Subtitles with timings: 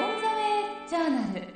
[0.00, 1.46] ンザウェイジャーナル。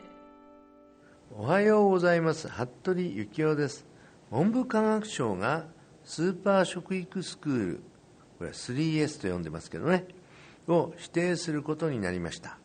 [1.37, 2.49] おはようございます。
[2.49, 3.87] 服部幸男です。
[4.31, 5.67] 文部科学省が
[6.05, 7.83] スーパー食育スクール
[8.39, 10.07] これは 3S と呼んでますけどね
[10.69, 12.59] を指定することになりました。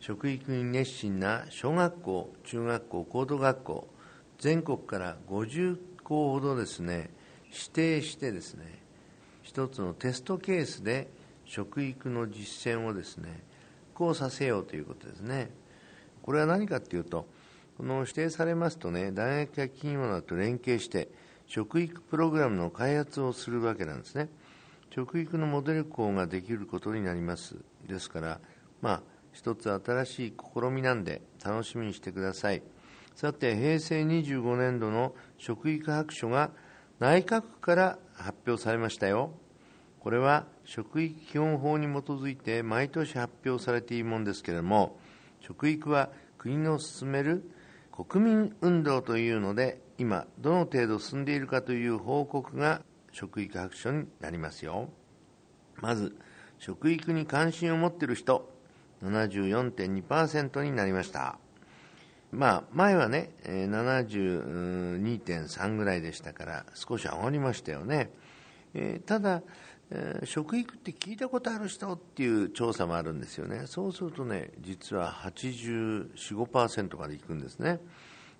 [0.00, 3.88] 食育に熱心な小学校中学校高等学校
[4.38, 7.10] 全国から50校ほどですね
[7.46, 8.80] 指定してですね
[9.42, 11.08] 一つのテストケースで
[11.44, 13.42] 食育の実践をですね
[13.98, 15.50] こうさせようということですね。
[16.22, 17.26] これは何かっていうと
[17.76, 21.08] この指定されますとね大学や企業などと連携して
[21.48, 24.28] 食育プログラムの開発をするわけなんですね。
[24.94, 27.56] 食育のモデル校ができることになります。
[27.88, 28.40] ですから
[28.80, 29.02] まあ
[29.32, 32.62] 一つ新しい試みなんで楽しみにしてください。
[33.16, 36.52] さて平成25年度の食育白書が
[37.00, 39.32] 内閣府から発表されましたよ。
[40.00, 44.98] これは食育基本法に基づいて毎年発表されているものですけれども
[45.40, 47.50] 食育は国の進める
[47.92, 52.82] 国民運動というので今どの程度進んでいるかという報告が
[53.12, 54.88] 食育白書になりますよ
[55.80, 56.16] まず
[56.58, 58.48] 食育に関心を持っている人
[59.02, 61.38] 74.2%になりました
[62.30, 68.10] まあ、前はね、72.3ぐらいでしたから、少し上がりましたよね。
[68.74, 69.40] えー、ただ、
[69.90, 73.62] えー、食育って聞いたことある人っていう調査もあるんですよね。
[73.66, 77.80] そうするとね、実は84、5%までいくんですね。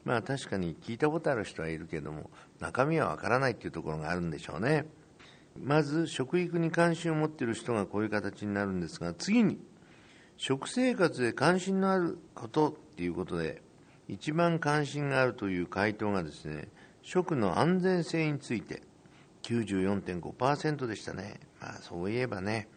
[0.05, 4.87] まあ確かに聞いたことある人はいるけども、中身はわからないっていうところがあるんでしょうね。
[5.57, 9.59] まず、食育に関心を持っている人がこういう形になるんですが、次に、
[10.37, 13.63] 食生活で関心のあることっていうことで、
[14.07, 16.69] 一番関心があるという回答がですね、
[17.03, 18.83] 食の安全性について
[19.49, 21.41] 94.5%でしたね。
[21.61, 22.69] まあそういえばね、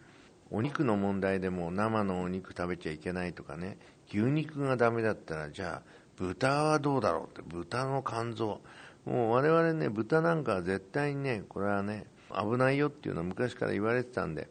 [0.50, 8.60] お肉の問題でも生のお肉食べちゃいけないとかね、牛肉がダメだったら、じゃあ豚はどうだろうって、豚の肝臓。
[9.04, 14.48] もう我々ね、豚なんかは絶対にね、これはね、危ないよっていうのは昔から言われてたんで、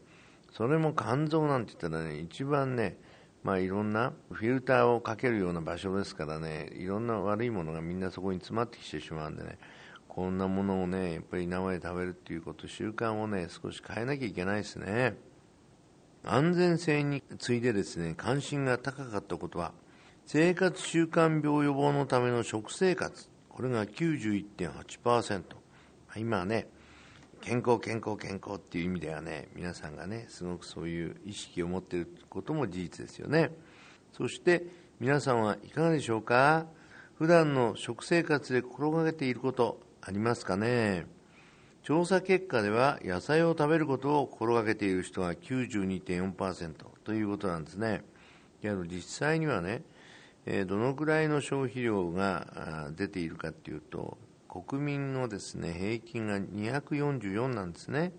[0.52, 2.98] それも肝臓なんて言ったらね、一番ね、
[3.44, 9.58] まあ、いろんなフィルターをかけるような場所ですからね、いろんな悪いものがみんなそこに詰まってきてしまうんでね、
[10.14, 15.16] こんなものをね、やっぱり生で食べるっていうこと、習慣をね、少し変えなきゃいけないですね。
[16.26, 19.72] 安全性についてですね、関心が高かったことは、
[20.26, 25.44] 生活習慣病予防のための食生活、これが91.8%。
[26.18, 26.68] 今はね、
[27.40, 33.56] 健康、健康、健康っていう意味ではね、皆さんがね、すごくそういう意識を持っていることも事実ですよね。
[34.12, 34.66] そして、
[35.00, 36.66] 皆さんはいかがでしょうか？
[37.16, 41.06] 普段の食生活で心がけていることありますかね
[41.84, 46.74] 調査結果では野菜を食べることを心がけている人が92.4%
[47.04, 48.04] ということなんですね。
[48.62, 49.82] けど実際にはね、
[50.68, 58.12] どのくらいの消費量が出ているかっていうと、国民のですね、平均が244なんですね。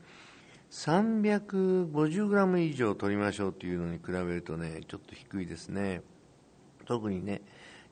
[0.72, 6.02] 350g 以上取りましょうというのに比べるとね、ちょっと低いですね。
[6.84, 7.42] 特にね、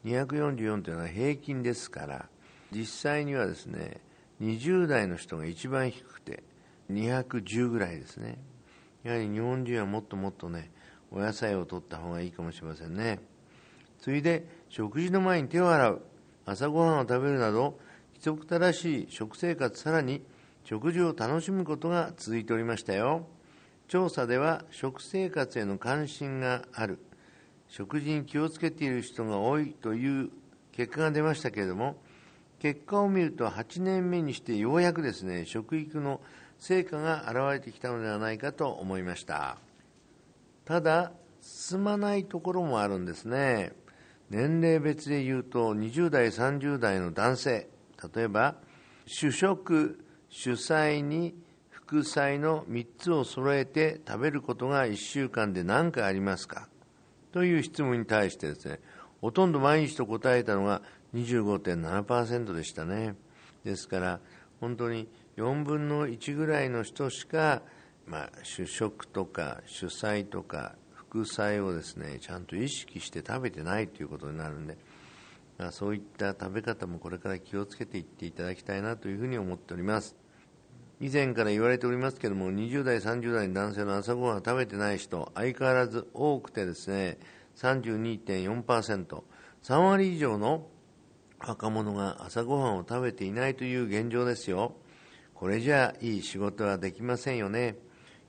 [0.05, 2.29] 244というのは平均ですから、
[2.73, 4.01] 実際にはですね、
[4.41, 6.43] 20代の人が一番低くて、
[6.91, 8.39] 210ぐらいですね。
[9.03, 10.71] やはり日本人はもっともっとね、
[11.11, 13.19] お野菜を取った方がいいかもしれませんね。
[14.01, 16.03] 次いで、食事の前に手を洗う、
[16.47, 17.79] 朝ごはんを食べるなど、
[18.15, 20.23] 規則正しい食生活、さらに
[20.65, 23.27] 食事を楽しむことが続いておりましたよ。
[23.89, 26.99] 調査では食生活への関心がある、
[27.69, 30.31] 食事に気をつけている人が多いという
[30.73, 31.97] 結果が出ましたけれども、
[32.61, 36.21] 結果を見ると8年目にしてようやくですね、食育の
[36.59, 39.57] 成果が現れてきたのではないかと思いました。
[40.65, 43.73] ただ、進まないところもあるんですね。
[44.29, 47.69] 年齢別で言うと20代、30代の男性、
[48.15, 48.57] 例えば
[49.07, 51.35] 主食主菜に
[51.71, 56.69] 副菜の3つを揃えて食べることが1週間で何回ありますか？
[57.33, 58.81] という質問に対してですね
[59.21, 60.83] ほとんど毎日と答えたのが
[61.15, 63.17] 25.7%でしたね
[63.65, 64.21] ですから
[64.61, 67.63] 本当に4分の1ぐらいの人しか、
[68.07, 74.77] まあ、主食とか主菜とか副菜をですねちゃんと意識して食べてないということになるんで
[75.59, 80.17] あそういった食べ方もこれから気をつけていっていただきたいなというふうに思っております。
[81.03, 87.19] 以前から言われておりますけども、20代、30代の男性の朝ごはんを食べてない人、相変わらず多くてですね、
[87.57, 89.23] 32.4%、
[89.63, 90.67] 3割以上の
[91.41, 94.75] 若者が朝ごはんを食べていないという現状ですよ。
[95.35, 97.77] これじゃあいい仕事はできませんよね。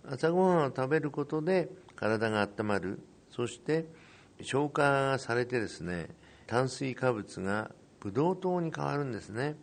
[0.09, 2.99] 朝ごはんを食べることで体が温まる。
[3.29, 3.85] そして
[4.41, 6.09] 消化されてですね
[6.47, 9.55] 炭水化物がブドウ糖に変わるんですね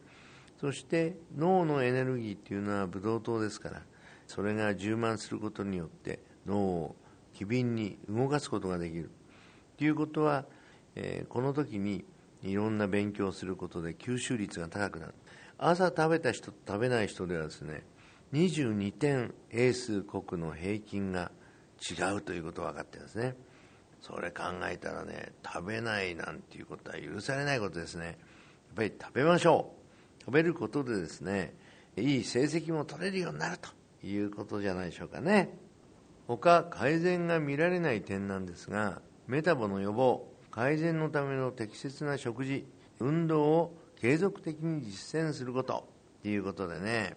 [0.60, 3.82] そして脳のエネルギーっていうのはブドウ糖ですから
[4.26, 6.96] それが充満することによって脳を
[7.34, 9.10] 機敏に動かすことができる
[9.76, 10.44] ということは、
[10.96, 12.04] えー、この時に
[12.42, 15.14] いろんな勉強をすることで吸収率が高くなる。
[15.58, 17.82] 朝食べた人と食べない人ではですね
[18.32, 21.32] 22点英数国の平均が
[21.80, 23.34] 違うということが分かってるんですね。
[24.00, 28.06] それ考えたらね食べないなんていうことは許されないことですね。
[28.06, 28.16] やっ
[28.76, 29.72] ぱり食べましょ
[30.20, 30.24] う。
[30.24, 31.54] 食べることでですね
[31.96, 33.70] いい成績も取れるようになると
[34.06, 35.56] いうことじゃないでしょうかね。
[36.28, 42.64] 他改善が見られない点なんですがメタボの予防改善のための適切な食事
[43.00, 45.88] 運動を継続的に実践すること
[46.22, 47.16] ということでね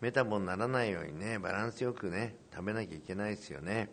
[0.00, 3.88] メタボにならないようにねバランスよくね食べなきゃいけないですよね。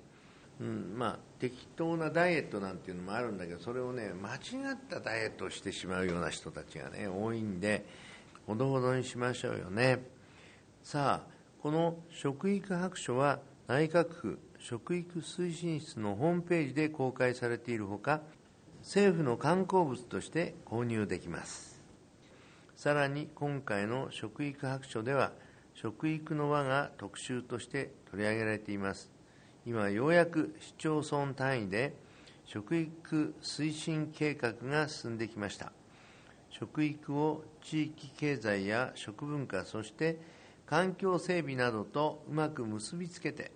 [0.60, 7.84] うんまあ、適当なダイエットなんていうのもあるんだけどそれをね間違ったダイエットをしてしまうような人たちがね多いんで
[8.46, 10.06] ほどほどにしましょうよね。
[10.84, 18.22] さあこの食育白書は内閣府食育推進室のホームページで公開されているほか
[18.84, 21.82] 政府の観光物として購入できます。
[22.76, 25.32] さらに今回の食育白書では
[25.74, 29.10] 食育の輪が特集として取り上げられています。
[29.66, 31.94] 今ようやく市町村単位で
[32.46, 35.72] 食育推進計画が進んできました。
[36.50, 40.20] 食育を地域経済や食文化そして
[40.66, 43.54] 環境整備などとうまく結びつけて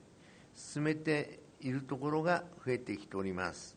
[0.56, 3.77] 進めているところが増えてきております。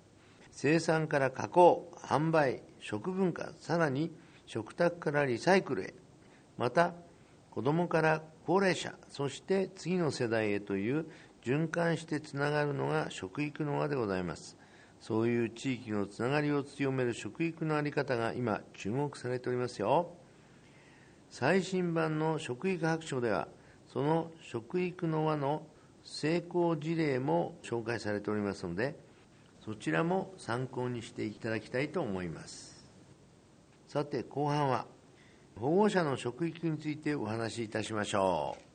[0.50, 4.12] 生産から加工販売食文化さらに
[4.46, 5.94] 食卓からリサイクルへ。
[6.58, 6.92] また
[7.50, 11.06] 子どもから高齢者そして次の世代へという
[11.44, 14.56] 循環してつながるのが食育の輪でございます。
[15.00, 20.12] そういう地域のつながりを強める食育の在り方が今注目されておりますよ。
[21.30, 23.48] 最新版の食育白書では
[23.86, 25.62] その食育の輪の
[26.04, 28.96] 成功事例も紹介されておりますので
[29.64, 32.84] そちらも参考にしていただきたいと思います。
[33.88, 34.86] さて後半は
[35.56, 38.70] 保護者の食育についてお話しいたしましょう。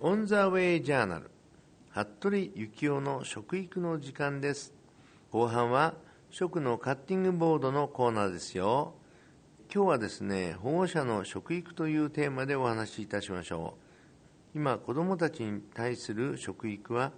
[0.00, 1.30] オンザウェイジャーナル
[1.90, 4.83] 服部幸男の食育の時間です。
[5.34, 5.94] 後半は
[6.30, 8.94] 食のカッティングボードのコーナーですよ。
[9.68, 13.74] 今日はですね保護者の食育というテーマでお話しいたしましょ
[14.54, 14.56] う。
[14.56, 17.10] 今子どもたちに対する食育は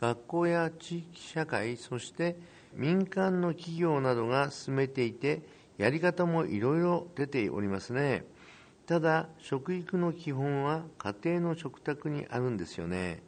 [0.00, 2.38] 学校や地域社会そして
[2.74, 5.42] 民間の企業などが進めていて
[5.78, 8.24] やり方もいろいろ出ておりますね。
[8.86, 13.20] ただ食育の基本は家庭の食卓にあるんですよね。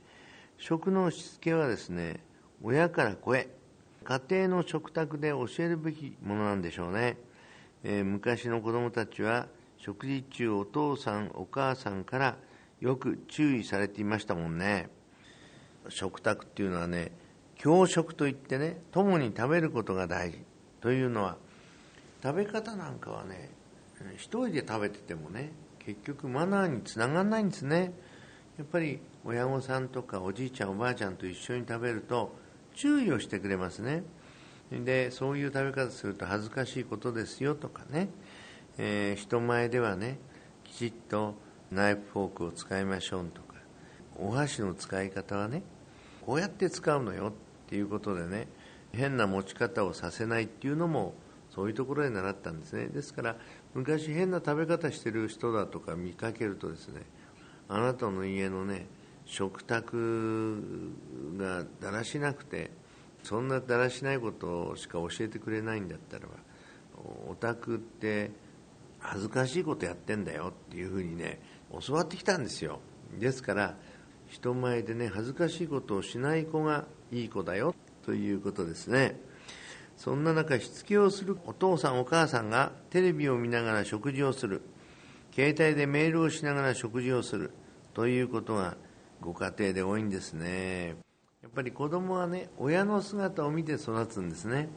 [0.57, 2.23] 食のしつけはですね
[2.63, 3.59] 親から子へ。
[4.05, 7.19] 家庭の食卓で教えるべきものなんでしょうね、
[7.85, 12.37] えー、昔の子供たちは食事中お父さんお母さんから
[12.81, 14.89] よく注意されていましたもんね。
[15.89, 17.13] 食卓っていうのはね
[17.63, 20.39] 共食といってね共に食べることが大事。
[20.81, 21.37] というのは
[22.23, 23.51] 食べ方なんかはね
[24.17, 27.93] 一人で食べててもね結局マナーにつながらないんですね。
[28.59, 32.35] やっぱり親御さんとかおじいちゃんおばあちゃんと一緒に食べると
[32.75, 34.03] 注意をしてくれますね。
[34.71, 38.09] でそういう食べ方すると恥ずかしいことですよとかね、
[38.79, 40.19] えー、人前ではね
[40.63, 41.35] きちっと
[41.73, 43.55] ナイフフォークを使いましょうとか
[44.17, 45.63] お箸の使い方はね
[46.25, 47.33] こうやって使うのよっ
[47.69, 48.47] ていうことでね
[48.93, 51.15] 変な持ち方をさせないっていうのも
[51.53, 52.87] そういうところで習ったんですね。
[52.87, 53.37] ですから
[53.75, 57.03] 昔変な食べ方してる人だとか見かけるとですね
[57.69, 58.87] あなたの家のね
[59.31, 60.93] 食卓
[61.39, 62.73] がだらしなくて
[63.23, 66.31] そんなだらしないことしか教えてくれないんだったらば
[67.29, 68.33] お宅って
[68.99, 71.39] 恥ずかしいことやってんだよっていうふうにね
[71.87, 72.81] 教わってきたんですよ。
[73.21, 73.77] ですから
[74.29, 79.17] 人前でね恥ずかしいことをしない子がいい子だよということですね。
[79.97, 84.63] そんな中しつけをするお父さんお母さんがテレビを見ながら食事をする
[85.33, 87.53] 携帯でメールをしながら食事をする
[87.95, 88.77] ということが
[89.21, 90.97] ご家庭で多いんですね。
[91.43, 94.69] やっぱり子供はね親の姿を見て育つんですね。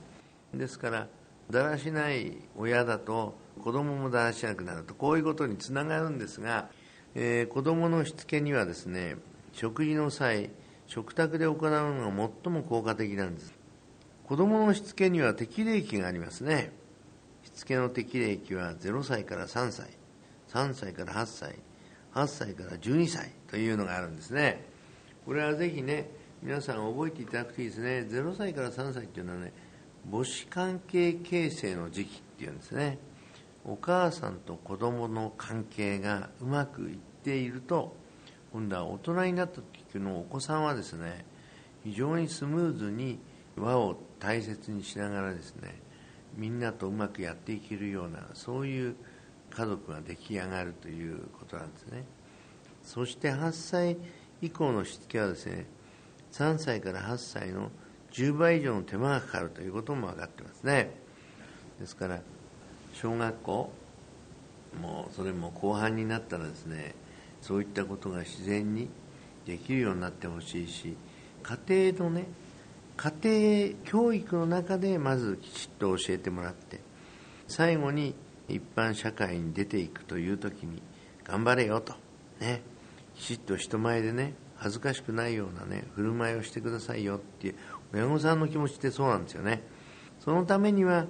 [0.54, 1.08] ですから
[1.50, 6.70] だらしない親だと子供もだらしなくなるとこういうことにつながるんですが、
[7.16, 9.18] えー、子供のしつけにはですね
[9.52, 10.50] 食事の際
[10.88, 13.54] 食卓で行うのが最も効果的なんです。
[14.26, 16.72] 子供のしつけには適齢期がありますね。
[17.44, 19.90] しつけの適齢期は0歳から3歳。
[20.50, 21.56] 3歳から8歳。
[22.14, 24.66] 8歳から12歳というのがあるんですね。
[25.26, 26.10] これはぜひね
[26.42, 28.08] 皆さん覚えていただくといいですね。
[28.10, 29.54] 0歳から3歳っていうのはね
[30.12, 32.98] 母子関係形成の時期っていうんですね。
[33.66, 37.96] お母さんと子供の関係がうまくいっていると
[38.52, 41.26] 今度は大人になった時のお子さんはですね
[41.84, 43.20] 非常にスムーズに
[43.56, 45.80] 輪を大切にしながらですね
[46.36, 48.96] みんなとうまくやっていけるようなそういう
[49.56, 52.06] 家族が出来上がるということなんですね。
[52.84, 53.98] そして8歳
[54.42, 55.66] 以降のしつけはですね
[56.34, 57.72] 3歳から8歳の
[58.12, 60.92] 10倍以上の手間がかかるということも分かってますね。
[61.80, 62.20] ですから
[62.94, 63.72] 小学校
[64.82, 66.96] もうそれも後半になったらですね
[67.42, 68.90] そういったことが自然に
[69.46, 70.96] できるようになってほしいし
[71.44, 72.26] 家庭のね
[72.96, 76.80] 家庭教育の中でまずきちっと教えてもらって
[77.48, 78.16] 最後に
[78.48, 80.82] 一般社会に出ていくという時に
[81.24, 81.94] 頑張れよと。
[82.40, 82.62] ね。
[83.16, 87.56] きちっと人前でね恥ずかしくないようなね振る舞いをしてくださいよっていう
[87.94, 89.62] 親御さんの気持ちってそうなんですよね。
[90.20, 91.06] そのためには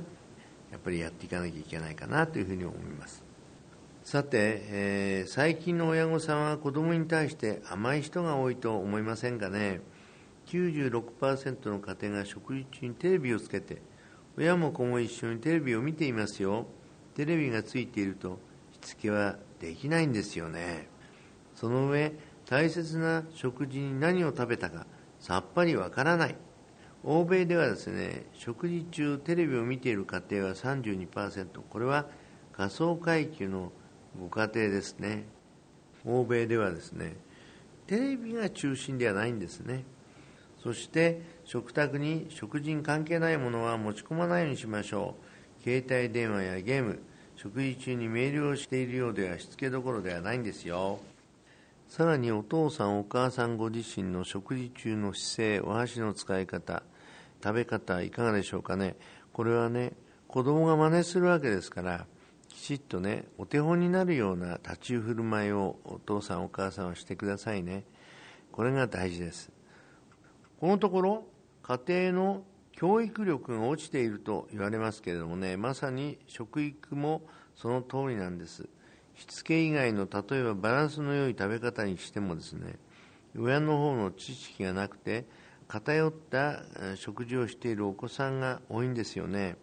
[0.71, 3.23] やっぱりやっていかなきゃいけないかなというふうに思います。
[4.03, 9.81] さて、えー、最近の親御さんは子供に対して甘い人が多いと思いませんかね。
[10.47, 13.81] 96%の家庭が食事中にテレビをつけて
[14.37, 16.65] 親も子も一緒にテレビを見ていますよ。
[17.15, 18.39] テレビがついていると
[18.73, 20.87] しつけはできないんですよね。
[21.55, 22.13] その上
[22.45, 24.85] 大切な食事に何を食べたか
[25.19, 26.35] さっぱりわからない。
[27.03, 32.05] 欧米ではですね食事中テレビを見ている家庭は32%これは
[32.53, 33.71] 仮想階級の
[34.19, 35.25] ご家庭ですね。
[36.05, 37.15] 欧米ではですね
[37.87, 39.83] テレビが中心ではないんですね。
[40.61, 45.22] そして食卓に食事に関係ないものは持ち込まないようにしましょう。
[45.63, 46.99] 携帯電話やゲーム
[47.37, 50.99] 食事中にメールをしているようではしつけどころではないんですよ。
[51.87, 56.83] さらにお父さんお母さんご自身の食事中の姿勢お箸の使い方
[57.43, 58.95] 食べ方いかがでしょうかね。
[59.31, 59.93] これはね
[60.27, 62.05] 子供が真似するわけですから
[62.49, 67.83] きちっとねお手本になるような立ち振る舞いをお父さんお母さんはしてくださいね。
[68.51, 69.51] これが大事です。
[70.59, 71.25] このところ
[71.61, 72.43] 家庭の
[72.73, 77.21] 教育力が落ちていると言われますけれどもねまさに食育も
[77.55, 78.67] その通りなんです。
[79.15, 82.75] しつけ以外の例えばバランスの良い食べ方にしてもですね
[83.37, 85.25] 親の方の知識がなくて
[85.67, 86.63] 偏った
[86.95, 89.55] 食事をしているお子さんが多いんですよね。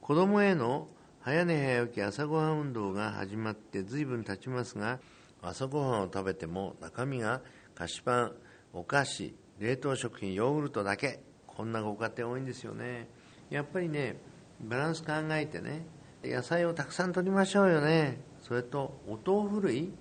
[0.00, 0.88] 子供への
[1.20, 4.98] 早寝早起き朝ごはん運動が始まって随分経ちますが
[5.42, 7.40] 朝ごはんを食べても中身が
[7.74, 8.32] 菓子パン
[8.72, 11.27] お菓子冷凍食品ヨーグルトだけ。
[11.58, 13.08] こんなご家庭多いんですよね。
[13.50, 14.16] やっぱりね
[14.60, 15.84] バランス考えてね
[16.22, 18.20] 野菜をたくさん取りましょうよね。
[18.40, 19.92] それとお豆腐類。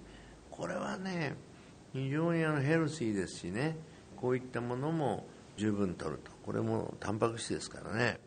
[0.52, 1.36] これはね
[1.94, 3.76] 非常にあのヘルシーですしね。
[4.18, 6.32] こういったものも十分取ると。
[6.46, 8.20] これもタンパク質ですからね。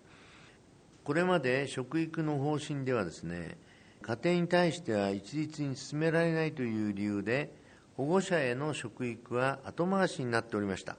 [1.05, 3.59] これまで食育の方針ではですね
[4.03, 7.55] 家庭に対しては一律に進められないという理由で
[7.97, 10.97] 保護者への食育は後回しになっておりました。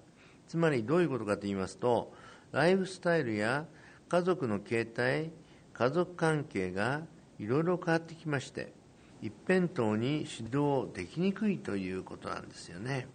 [0.48, 2.14] つまりどういうことかと言いますと
[2.52, 3.66] ライフスタイルや
[4.10, 5.32] 家族の形態
[5.74, 7.02] 家族関係が
[7.40, 8.74] いろいろ変わってきまして
[9.22, 13.08] 一辺倒に指導できにくいということなんですよね。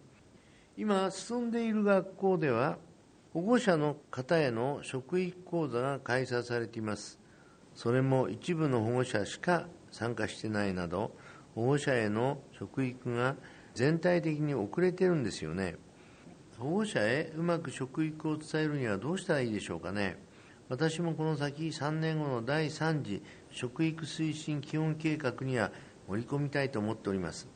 [0.76, 2.78] 今進んでいる学校では
[3.32, 7.18] 保護者の方への食育講座が開催されています。
[7.74, 11.14] それも一部の保護者しか参加してないなど
[11.54, 13.36] 保護者への食育が
[13.74, 15.76] 全体的に遅れてるんですよね。
[16.58, 20.16] 保護者へうまく食育を伝えるにはどうしたらいいでしょうかね。
[20.68, 25.70] 私もこの先3年後の第3次食育推進基本計画には
[26.08, 27.46] 盛り込みたいと思っております。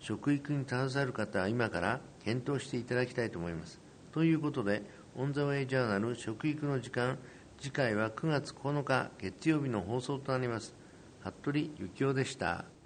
[0.00, 3.80] 食育に携わる方は今から検討していただきたいと思います。
[4.12, 4.82] ということで
[5.16, 7.18] オン・ザ・ウェイ・ジャーナル食育の時間
[7.60, 10.74] 次回は9月9日月曜日の放送となります。
[11.20, 11.58] 服部
[11.94, 12.77] 幸男でした。